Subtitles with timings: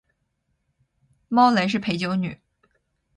[1.27, 2.41] 猫雷是陪酒女